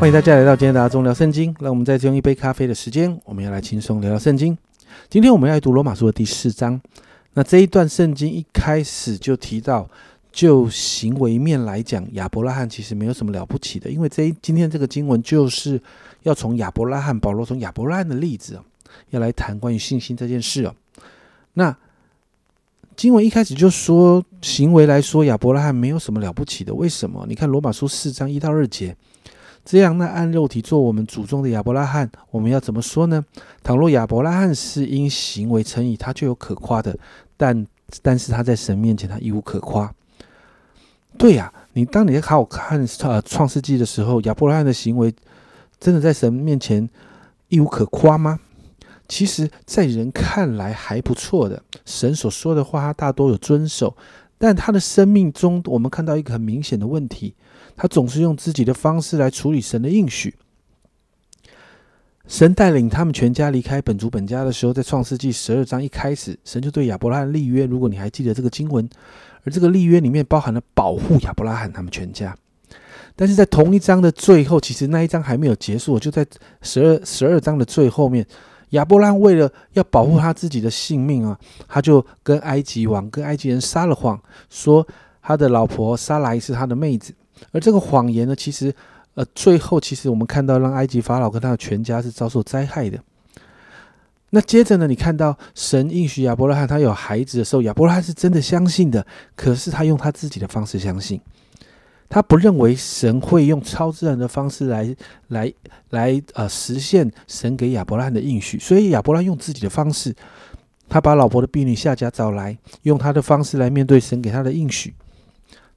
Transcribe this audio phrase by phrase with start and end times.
[0.00, 1.54] 欢迎大家来到今天的阿中聊圣经。
[1.60, 4.56] 让我们再用一杯咖啡的时间，我们要来轻松聊聊圣经。
[5.10, 6.80] 今天我们要读罗马书的第四章。
[7.34, 9.86] 那这一段圣经一开始就提到，
[10.32, 15.78] 就行为面来讲，亚伯拉罕其实没有什么了不起的，因为这今天这个经文就是
[16.22, 18.58] 要从亚伯拉罕保罗从亚伯拉罕的例子，
[19.10, 20.74] 要来谈关于信心这件事哦。
[21.52, 21.76] 那
[22.96, 26.72] 经文一开始就说，行为来说，亚伯拉罕没有什么了不起的。
[26.74, 27.26] 为什么？
[27.28, 28.96] 你看罗马书四章一到二节，
[29.64, 33.24] 这样那按肉体做我们祖宗的亚伯拉罕，我们要怎么说呢？
[33.62, 36.92] 倘若亚伯拉罕是因行为称义，他就有可夸的；
[37.36, 37.66] 但
[38.02, 39.94] 但是他在神面前，他一无可夸。
[41.18, 45.14] 对呀，你当你在好看呃创世纪的时候，亚伯拉罕的行为
[45.78, 46.88] 真的在神面前
[47.48, 48.38] 一无可夸吗？
[49.06, 53.96] 其实，在人看来还不错的，神所说的话，他大多有遵守。
[54.38, 57.34] 但他的生命中，我们看到一个很明显的问题，
[57.76, 60.34] 他总是用自己的方式来处理神的应许。
[62.26, 67.66] 神带领他们全家离开本族本家的时候，在创世纪十二章一开始，神就对亚伯拉罕立约。
[67.66, 68.88] 如果你还记得这个经文，
[69.44, 72.36] 而这个立约里面包含了保护亚伯拉罕他们全家。
[73.16, 76.24] 但是在同一章的最后，其实那一章还没有结束，就在
[76.62, 78.24] 十二十二章的最后面。
[78.70, 84.16] 亚伯拉罕为了要保护他自己的性命啊，他就跟埃及王、跟埃及人撒了谎，
[84.48, 84.86] 说
[85.20, 87.12] 他的老婆撒来是他的妹子。
[87.52, 88.74] 而这个谎言呢，其实
[89.14, 92.98] 呃，最后其实我们看到，让埃及法老跟他的全家是遭受灾害的。
[94.30, 101.20] 那接着呢，你看到神应许亚伯拉罕他有孩子的时候，亚伯拉罕是真的相信的，可是他用他自己的方式相信。
[102.08, 104.96] 他不认为神会用超自然的方式来
[105.28, 105.52] 来
[105.90, 110.14] 来呃实现神给亚伯拉罕的应许，所以亚伯拉罕用自己的方式，
[110.88, 114.94] 他把老婆的婢女夏甲找来，用他的方式来面对神给他的应许。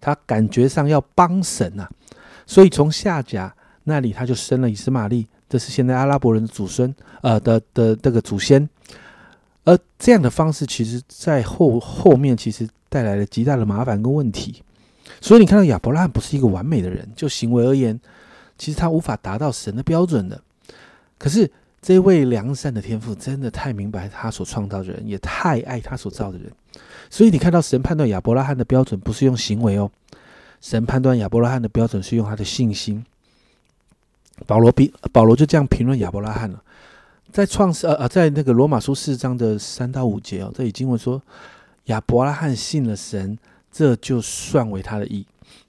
[0.00, 1.86] 他感觉上要帮神呐，
[2.46, 8.68] 所以从夏甲那里他就生了以斯玛利，这是现在阿拉伯人的祖孙呃的的这个祖先。
[9.64, 14.62] 而这样的方式，其实在后后面其实带来了极大的麻烦跟问题。
[15.20, 18.00] 所以你看到亚伯拉罕不是一个完美的人，就行为而言，
[18.56, 20.40] 其实他无法达到神的标准的。
[21.18, 21.50] 可是
[21.82, 26.50] 这位良善的天父真的太明白他所创造的人，也太爱他所造的人。
[27.08, 29.90] 所以你看到神判断亚伯拉罕的标准不是用行为哦，
[30.60, 33.04] 神判断亚伯拉罕的标准是用他的信心。
[34.46, 36.62] 保罗比保罗就这样评论亚伯拉罕了，
[37.32, 41.20] 在创世呃呃，在那个罗马书四章的三到五节哦，这里经文说
[41.86, 43.38] 亚伯拉罕信了神。
[43.72, 45.24] 这就算为他的义，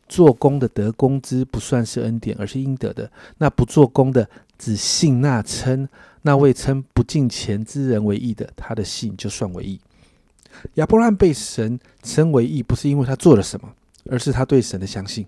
[0.10, 3.08] 做工的得工资不算是恩典，而是应得的。
[3.38, 4.28] 那不做工的，
[4.62, 5.90] 只信那称
[6.22, 9.82] 那位称不敬钱之人为义的，他的信就算为义。
[10.76, 13.68] 亚伯拉罕被神称为义，不是因为他做了什么，
[14.10, 15.26] 而是他对神的相信。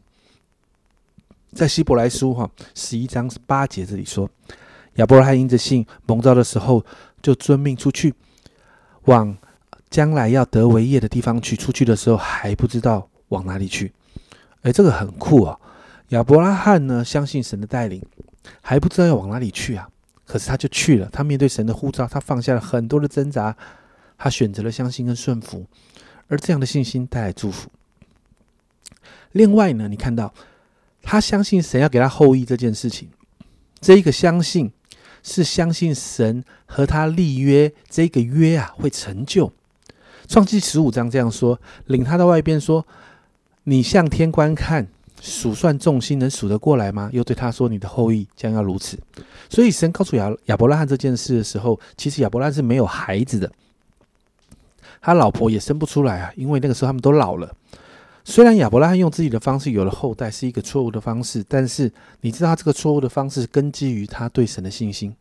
[1.53, 4.29] 在希伯来书哈十一章八节这里说，
[4.95, 6.85] 亚伯拉罕因着信蒙召的时候，
[7.21, 8.13] 就遵命出去
[9.05, 9.35] 往。
[9.89, 13.93] 将来要得为业的地方去，出去的时候还不知道往哪里去。
[14.63, 15.55] 哎，这个很酷啊！
[16.09, 18.01] 亚伯拉罕呢，相信神的带领，
[18.61, 19.87] 还不知道要往哪里去啊。
[20.25, 23.55] 可是他就去了，他面对神的呼召，他放下了很多的挣扎，
[24.17, 25.65] 他选择了相信跟顺服，
[26.27, 27.69] 而这样的信心带来祝福。
[29.33, 30.33] 另外呢，你看到
[31.01, 33.09] 他相信神要给他后裔这件事情，
[33.81, 34.71] 这一个相信
[35.21, 39.51] 是相信神和他立约，这个约啊会成就。
[40.27, 42.87] 创记十五章这样说：领他到外边说
[43.65, 44.87] ：“你向天观看，
[45.25, 48.99] 数算众星，能数得过来吗？”又对他说：“你的后裔将要如此。”
[49.49, 53.49] 所以神告诉亚亚伯拉罕这件事的时候，其实亚伯拉罕是没有孩子的，
[55.01, 57.55] 他老婆也生不出来啊，因为那个时候他们都老了。
[58.25, 65.15] 虽然亚伯拉罕用自己的方式有了后代，是一个错误的方式，但是你知道他这个错误的方式根基于他对神的信心，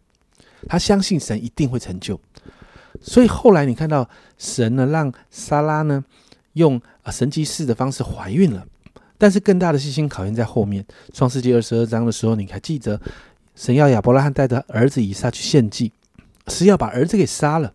[0.69, 2.19] 他相信神一定会成就。
[3.01, 6.05] 所以后来你看到神呢，让莎拉呢
[6.53, 8.65] 用啊神迹式的方式怀孕了，
[9.23, 10.85] 但是更大的信心考验在后面。
[11.13, 13.01] 创世纪二十二章的时候，你还记得
[13.55, 15.93] 神要亚伯拉罕带着儿子以撒去献祭，
[16.49, 17.73] 是要把儿子给杀了。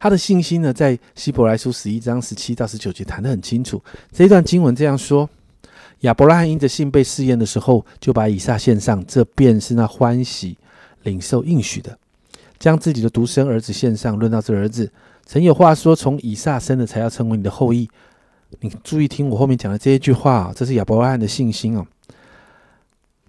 [0.00, 3.80] 他的信心呢，在希伯来书十一章十七到十九节谈得很清楚。
[4.10, 5.30] 这一段经文这样说：
[6.00, 10.58] 亚伯拉罕因着信被试验的时候，就把以撒献上，这便是那欢喜
[11.04, 11.96] 领受应许的。
[12.58, 14.18] 将自己的独生儿子献上。
[14.18, 14.90] 论到这儿子，
[15.24, 17.88] 曾有话说：“从以撒生的，才要成为你的后裔。”
[18.60, 21.86] 你注意听我后面讲的这一句话，这是亚伯拉罕的信心哦。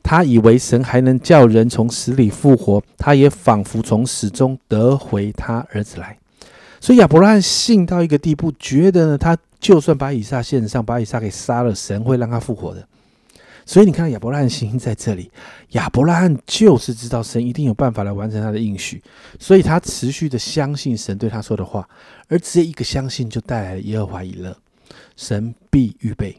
[0.03, 6.17] 他以为神还能叫人从死里复活，他也仿佛从死中得回他儿子来。
[6.79, 12.85] 所以亚伯拉罕信到一个地步，觉得呢，他就算把以撒献上，把以撒给杀了，神会让他复活的。
[13.65, 15.31] 所以你看亚伯拉罕信心在这里，
[15.69, 19.01] 亚伯拉罕就是知道神一定有办法来完成他的应许，
[19.39, 21.87] 所以他持续的相信神对他说的话，
[22.27, 24.53] 而只有一个相信就带来了耶和华以乐，
[25.15, 26.37] 神必预备。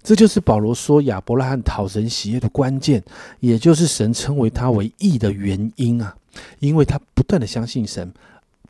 [0.00, 3.02] 这就是保罗说亚伯拉罕讨神喜悦的关键，
[3.40, 6.16] 也就是神称为他为义的原因啊！
[6.60, 8.10] 因为他不断的相信神，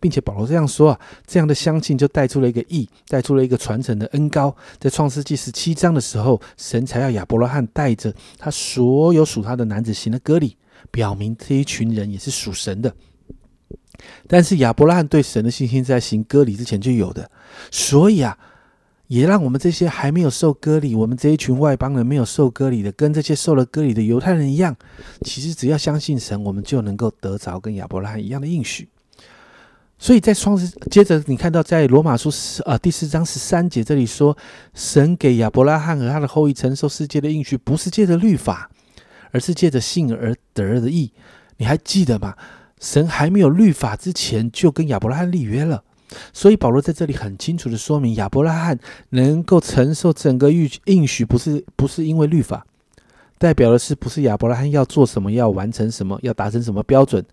[0.00, 4.56] 并且保罗这样说啊，这样的相信就带出了一个义，带出了一个传承的恩高。
[4.80, 10.56] 在创世纪十七章的时候，神才要亚伯拉罕带着他所有属他的男子行了割礼，
[10.90, 12.92] 表明这一群人也是属神的。
[14.26, 17.30] 但是亚伯拉罕对神的信心在行割礼之前就有的，
[17.70, 18.36] 所以啊。
[19.08, 24.76] 也让我们这些还没有受割礼，我们这一群外邦人没有受割礼的，跟这些受了割礼的犹太人一样，
[25.22, 28.88] 其实只要相信神，我们就能够得着跟亚伯拉罕一样的应许。
[29.98, 34.36] 所以在创世，接着你看到在罗马书十啊第四章十三节这里说，
[34.72, 38.70] 神给亚伯拉罕和他的后裔承受世界的应许，不是借着律法，
[39.32, 41.10] 而是借着信而得的义。
[41.56, 42.36] 你还记得吗？
[42.78, 45.82] 神还没有律法之前，就跟亚伯拉罕立约了。
[46.32, 48.78] 所以保罗在这里很清楚的说明，亚伯拉罕
[49.10, 52.66] 能够承受整个应应许，不是不是因为律法，
[53.36, 57.24] 代表的是不是亚伯拉罕要做什么，要完成什么，要达成什么标准，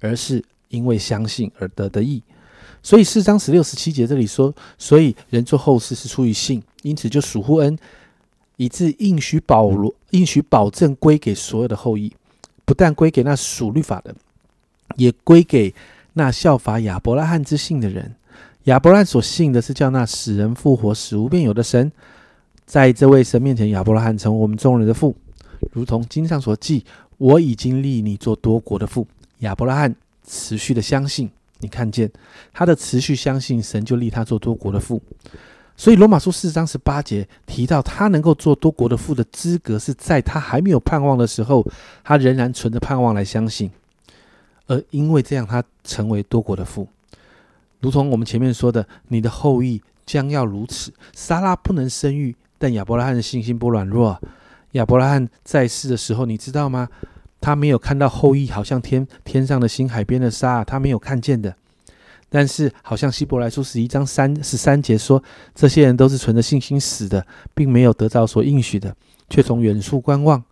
[0.00, 2.22] 而是因为相信而得的义。
[2.82, 7.78] 所以四章十六十七节这里说，所以人做后事是出于信，因此就属乎恩，
[8.56, 12.12] 以致应许保罗应许保证归给所有的后裔，
[12.64, 14.14] 不但归给那属律法的，
[14.96, 15.74] 也归给。
[16.14, 18.14] 那效法亚伯拉罕之信的人，
[18.64, 21.92] 亚伯拉罕所信的是叫那使人复活、使无变有的神，
[22.64, 25.14] 在这位神面前，亚伯拉罕成为我们众人的父，
[25.72, 26.84] 如同经上所记
[27.18, 29.06] ：“我已经立你做多国的父。”
[29.40, 29.94] 亚伯拉罕
[30.26, 31.28] 持续的相信，
[31.58, 32.10] 你看见
[32.52, 35.02] 他的持续相信，神就立他做多国的父。
[35.76, 41.66] 所以罗马书四章十八节提到，他能够做多国的父的资格，是在他还没有盼望的时候，
[42.04, 43.68] 他仍然存着盼望来相信。
[44.66, 46.88] 而因为这样，他成为多国的父，
[47.80, 50.92] 如同我们前面说的，你的后裔将要如此。
[51.12, 54.20] 撒拉不能生育，但亚伯拉罕的信心不软弱。
[54.72, 56.88] 亚伯拉罕在世的时候，你知道吗？
[57.40, 61.54] 他没有看到后裔，好像天天上的星、海边的沙，他没有看见的。
[62.30, 65.22] 但是，好像希伯来书十一章三十三节说，
[65.54, 67.24] 这些人都是存着信心死的，
[67.54, 68.96] 并没有得到所应许的，
[69.28, 70.42] 却从远处观望，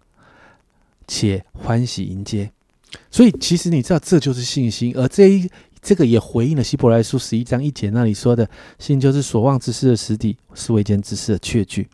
[1.09, 2.53] 且欢喜迎接。
[3.11, 5.51] 所以，其实你知道，这就是信心，而这一
[5.81, 8.49] 这个也回应了希伯来书十一章一节那里说的
[8.79, 11.89] ：“信就是所望之事的实底，是未见之事的确据。”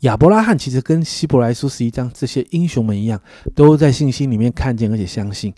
[0.00, 3.20] 亚伯拉罕其实跟希伯来书十一章这些英雄们一样，
[3.54, 5.52] 都在信心里面看见而且相信。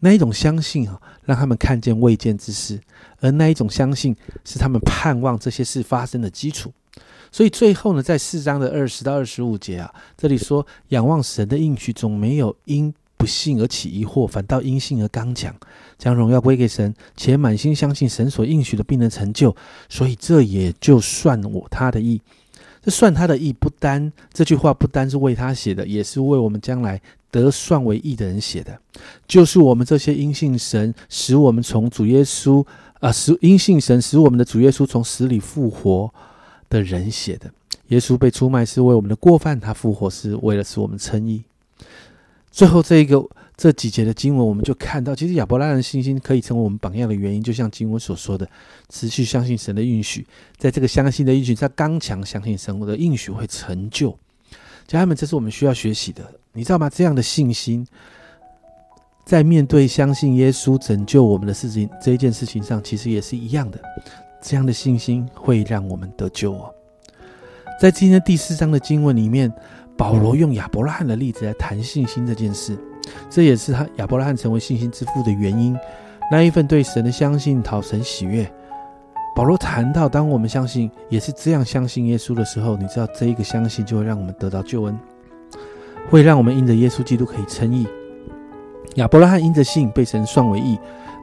[0.00, 2.80] 那一种相信啊，让他们看见未见之事，
[3.20, 6.72] 而那一种相信是他们盼望这些事发生的基础。
[7.32, 15.54] 所以最后呢，在四章的二十到二十五节啊，这里说：“仰望神的应许，总没有因。”不信而起疑惑，反倒因信而刚强，
[15.98, 19.54] 将荣耀归给神，且满心相信神所应许的必能成就。
[19.90, 22.18] 所以这也就算我他的意，
[22.82, 26.98] 这算他的意，不单这句话不单是为他写的，也是为我们将来
[27.30, 28.80] 得算为义的人写的。
[29.28, 32.64] 就是我们这些因信神使我们从主耶稣
[33.00, 36.10] 啊，使因信神使我们的主耶稣从死里复活
[36.70, 37.50] 的人写的。
[37.88, 41.42] 耶稣被出卖是为我们的过犯，他复活是为了使我们称义。
[42.50, 43.24] 最后这一个
[43.56, 48.48] 这几节的经文，我们就看到，其实亚伯拉罕的信心可以成为我们榜样的原因，就像经文所说的，
[48.88, 50.26] 持续相信神的应许，
[50.56, 54.10] 在这个相信的应许，他刚强相信神的应许会成就。
[54.86, 56.90] 家人们，这是我们需要学习的，你知道吗？
[56.90, 57.86] 这样的信心，
[59.24, 63.80] 在面对相信耶稣拯救我们的事情这一件事情上，其实也是一样的。
[64.42, 66.74] 这样的信心会让我们得救哦。
[67.80, 69.52] 在今天第四章的经文里面。
[70.00, 72.74] 保罗用亚伯拉罕的例子来谈信心这件事，
[73.28, 75.76] 这也是他亚伯拉罕成为信心之父的原因。
[76.32, 78.50] 那一份对神的相信讨神喜悦。
[79.36, 84.98] 保罗谈到，当我们相信，也是这样相信耶稣的时候，你知道这一个相信就会让我们得到救恩，
[86.08, 87.86] 会让我们因着耶稣基督可以称义。
[88.94, 90.78] 亚伯拉罕因着信被神算为义，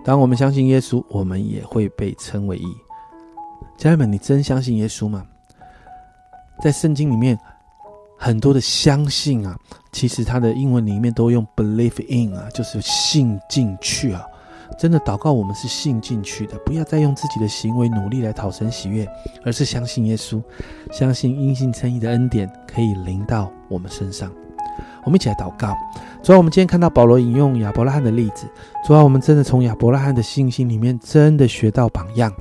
[0.05, 2.67] 当我们相信耶稣，我们也会被称为义。
[3.75, 5.25] 家人们，你真相信耶稣吗？
[6.61, 7.35] 在圣经里面。
[8.17, 9.57] 很多的相信啊，
[9.91, 14.23] 其实它的英文里面都用 believe in 啊，就是信进去啊。
[14.77, 19.07] 真的祷告，我们是信进去的，不要再用自己的行为努力来讨神喜悦，
[19.45, 20.41] 而是相信耶稣，
[20.91, 24.29] 相信因信称义的恩典可以临到我们身上。
[25.05, 25.73] 我们一起来祷告。
[26.21, 28.45] 主要我们今天看到保罗引用亚伯拉罕的例子，
[28.85, 32.31] 主要我们真的从亚伯拉罕的信心里面真的学到榜样。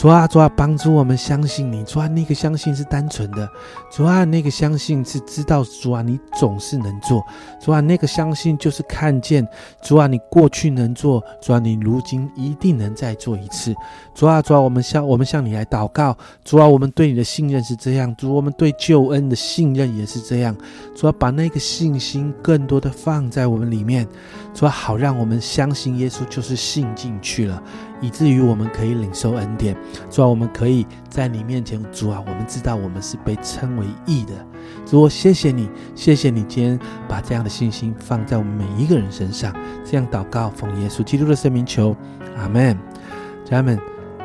[0.00, 1.84] 主啊，主啊，帮助我们相信你。
[1.84, 3.46] 主啊，那个相信是单纯的。
[3.90, 7.22] 主啊，那个相信是知道主啊，你总是能做。
[7.60, 9.46] 主啊，那个相信就是看见
[9.82, 13.74] 主啊，你过去能做，主啊，你如今一定能再做一次。
[14.14, 16.16] 主啊，主啊，我们向我们向你来祷告。
[16.46, 18.16] 主啊，我们对你的信任是这样。
[18.16, 20.56] 主，我们对救恩的信任也是这样。
[20.96, 24.08] 主啊，把那个信心更多的放在我们里面。
[24.54, 27.62] 主啊，好让我们相信耶稣就是信进去了。
[28.00, 29.76] 以至于我们可以领受恩典，
[30.08, 34.32] 主啊，我们可以在你面前，主啊，我们知道我们是被称为义的。
[34.86, 36.78] 主，我谢谢你，谢谢你今天
[37.08, 39.54] 把这样的信心放在我们每一个人身上。
[39.84, 41.96] 这样祷告，奉耶稣基督的圣名求，
[42.36, 42.76] 阿门。
[43.44, 43.78] 家人们，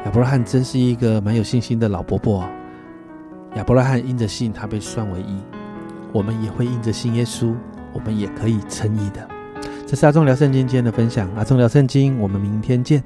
[0.06, 2.48] 亚伯拉罕真是一个蛮有信心的老伯伯。
[3.56, 5.38] 亚伯拉罕因着信，他被算为义。
[6.12, 7.54] 我们也会因着信耶稣，
[7.92, 9.28] 我们也可以称义的。
[9.88, 13.04] 这是阿忠聊圣经今天的分享，阿忠聊圣经，我们明天见。